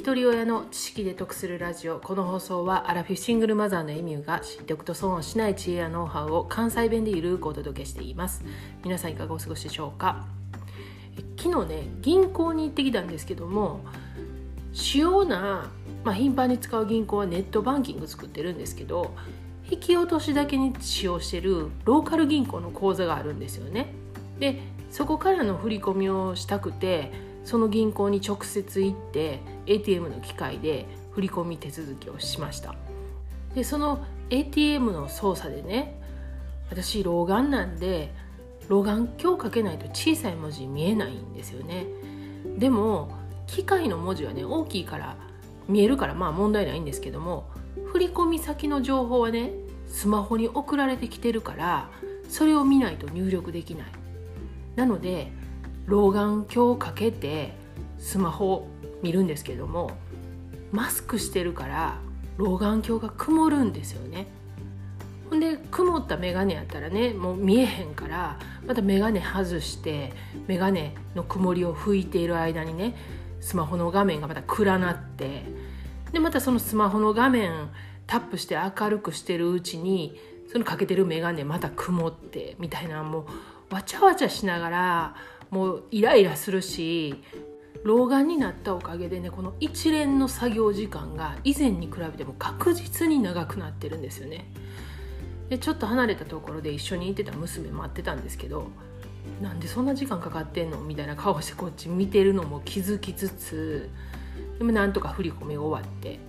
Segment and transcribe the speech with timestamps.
[0.00, 1.98] 一人親の知識で得するラジオ。
[1.98, 8.42] この放送はアラフィフシングルマザーのエミューが知っておくと損をしない知恵やノウハウを関西弁でゆるくお届けしています。
[8.82, 10.24] 皆さんいかがお過ごしでしょうか？
[11.36, 13.84] 昨日ね銀行に行ってきたんですけども
[14.72, 15.70] 主要な、
[16.02, 19.14] まあ、頻繁に使う銀行はネットバンキング作ってるんですけど
[19.70, 23.92] 引き落としだけに使用してるローカル銀行の口座があるんですよね。
[24.38, 32.74] でそこからの振り込みをしたくてその銀行に直接行って ATM の機械で振り込み手続きをしました。
[33.54, 36.00] でその ATM の操作でね
[36.70, 38.14] 私老眼なんで
[38.68, 41.86] 老眼鏡をかけないと小さい文字見えないんですよね。
[42.58, 43.10] でも
[43.46, 45.16] 機械の文字はね大きいから
[45.68, 47.50] 見えるからまあ問題ないんですけども
[47.86, 49.50] 振込先の情報はね
[49.88, 51.90] スマホに送られてきてるから
[52.28, 53.86] それを見ないと入力できない。
[54.76, 55.32] なので
[55.90, 57.52] 老眼鏡をかけて
[57.98, 58.68] スマホ
[59.02, 59.90] 見るんですけども
[60.72, 61.96] マスクしてるから
[62.38, 64.26] 老眼鏡が曇るんですよね。
[65.28, 70.12] ほんで曇った眼鏡やったらねもう見えへんからまた眼鏡外して
[70.48, 72.96] 眼鏡の曇りを拭いている間にね
[73.40, 75.44] スマホの画面がまた暗なって
[76.12, 77.68] でまたそのスマホの画面
[78.08, 80.18] タップして明るくしてるうちに
[80.50, 83.26] そのかけてる眼鏡また曇ってみたいなも
[83.70, 85.14] うわちゃわちゃしながら
[85.50, 87.22] もうイライラするし
[87.82, 94.44] 老眼になったおかげでねこの一連の作業時間が以前に比べても確実に長くなってるんですよね。
[95.48, 98.68] でちょっと離れたところで一緒にいてた娘待ってたんですけど
[99.42, 100.80] なんでそんな時間かかってんの？
[100.80, 103.90] みたいな顔してこっち見てるのも気づきつつ
[104.58, 106.20] でもなんとか振り込み終わって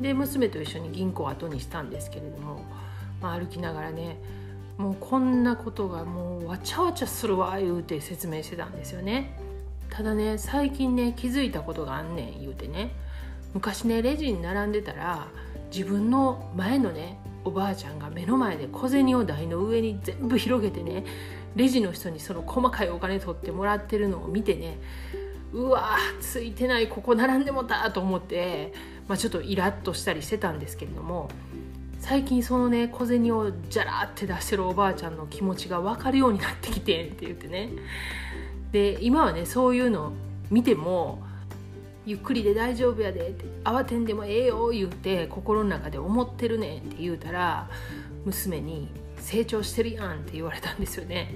[0.00, 2.64] で娘と一緒に銀行を後にしたんですけれども、
[3.20, 4.18] まあ、歩きながらね
[4.78, 9.38] もうこんなことがもうわちゃわちゃするわ言うて説明してたんですよね。
[9.90, 12.94] ただね最近ね気づいたことがあんねん言うてね。
[13.54, 15.28] 昔ねレジに並んでたら
[15.70, 21.04] 自分の前のねおばあちゃんが目の前で小銭を台の上に全部広げてね
[21.56, 24.78] レジの人にその細かいお金取ってもらってるのを見てね
[25.52, 28.72] うわついてないここ並んでもたと思って、
[29.06, 31.28] まあ、ちょっとイラッとしたりしてたんですけれども
[32.02, 37.70] 最近そのね小銭をじゃらって出してるおばあちゃんの気持ちが分かるようになってきてって言ってね。
[38.72, 40.12] で今はねそういうの
[40.50, 41.22] 見ても
[42.04, 47.70] ゆっくりで大丈夫やでって慌てんでもええよ言うて心の中で思ってるねんって言うたら
[48.24, 51.32] 娘に成長してるやんって言われたんですよね。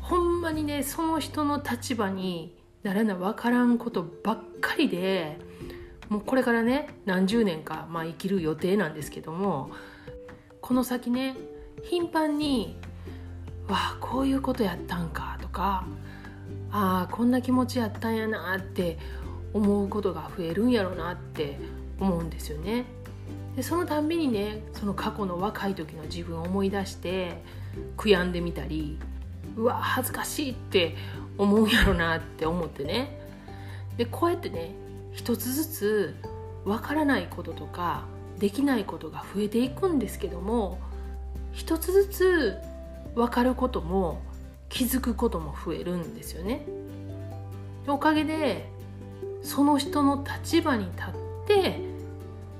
[0.00, 5.38] ほんまにねその人の立場にならな分からんことばっかりで
[6.14, 9.72] もうこれからね何十年か、まあ、生きる予定なんですけども
[10.60, 11.36] この先ね
[11.82, 12.78] 頻繁に
[13.68, 15.84] 「わあこういうことやったんか」とか
[16.70, 18.96] 「ああこんな気持ちやったんやな」って
[19.52, 21.58] 思うことが増えるんやろうなって
[21.98, 22.84] 思うんですよね。
[23.56, 27.42] でそのたんびにねその過去の若い時の自分を思い出して
[27.96, 29.00] 悔やんでみたり
[29.56, 30.94] うわ恥ずかしいって
[31.38, 33.18] 思うやろなって思ってね
[33.96, 34.83] でこうやってね
[35.14, 36.14] 一つずつ
[36.64, 38.04] わからないこととか
[38.38, 40.78] できないことが増えていくんですけども
[41.52, 42.56] 一つずつ
[43.14, 44.20] 分かることも
[44.68, 46.66] 気づくことも増えるんですよね。
[47.86, 48.68] おかげで
[49.42, 51.80] その人の立場に立って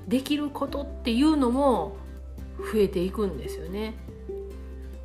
[0.07, 1.97] できることっていうのも
[2.71, 3.95] 増えていくんですよね。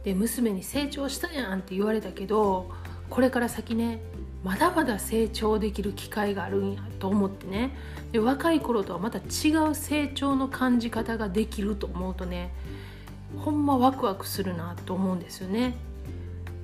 [0.04, 2.70] で娘に成長したやんって言われたけど
[3.08, 4.00] これから先ね
[4.42, 7.76] まだまだ成長できる機会があるんやと思ってね
[8.12, 12.52] で若い頃とはまた違う成長の感じ方ができると思うとね
[13.38, 15.74] ほんまワクワクするなと思うんですよね。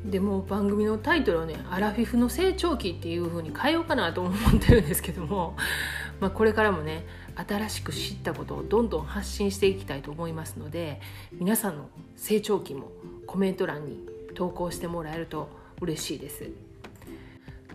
[0.04, 5.56] でも番組のタイトルをね「アラフィフの成長期」っていう風に変えようかなと思ってるんですけども、
[6.20, 7.04] まあ、これからもね
[7.34, 11.00] 新しく知ったことをどんどん発信していきたいと思いますので
[11.32, 12.92] 皆さんの成長期も
[13.26, 13.98] コメント欄に
[14.34, 15.48] 投稿してもらえると
[15.80, 16.48] 嬉しいです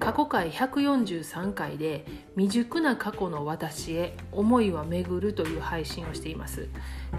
[0.02, 2.06] 過去回143回で
[2.36, 6.70] 未熟な過去の私へ思いは巡るという配信をしています。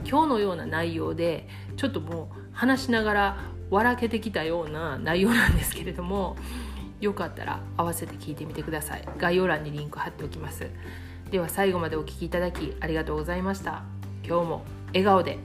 [0.05, 1.46] 今日のような内容で
[1.76, 3.38] ちょっともう話しながら
[3.70, 6.37] 笑けてきたような内容なんですけれども
[7.00, 9.08] よかったら合わせて聞いてみてください。
[9.17, 10.69] 概要欄にリンク貼っておきます。
[11.31, 13.84] では最後までお聴きいただきありがとうございました。
[14.26, 15.38] 今日も笑顔で。